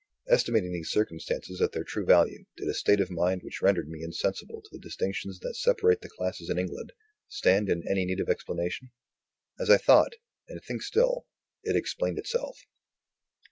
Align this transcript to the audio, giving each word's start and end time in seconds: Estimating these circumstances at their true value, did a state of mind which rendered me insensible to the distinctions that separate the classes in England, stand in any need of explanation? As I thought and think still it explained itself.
Estimating 0.27 0.73
these 0.73 0.89
circumstances 0.89 1.61
at 1.61 1.73
their 1.73 1.83
true 1.83 2.03
value, 2.07 2.45
did 2.57 2.67
a 2.67 2.73
state 2.73 2.99
of 2.99 3.11
mind 3.11 3.43
which 3.43 3.61
rendered 3.61 3.87
me 3.87 4.01
insensible 4.01 4.59
to 4.59 4.69
the 4.71 4.79
distinctions 4.81 5.37
that 5.41 5.53
separate 5.53 6.01
the 6.01 6.09
classes 6.09 6.49
in 6.49 6.57
England, 6.57 6.91
stand 7.27 7.69
in 7.69 7.87
any 7.87 8.03
need 8.05 8.19
of 8.19 8.27
explanation? 8.27 8.89
As 9.59 9.69
I 9.69 9.77
thought 9.77 10.13
and 10.47 10.59
think 10.63 10.81
still 10.81 11.27
it 11.63 11.75
explained 11.75 12.17
itself. 12.17 12.65